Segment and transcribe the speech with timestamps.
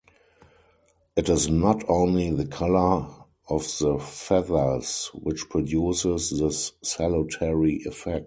[1.15, 3.05] It is not only the color
[3.47, 8.19] of the feathers which produces this salutary effect.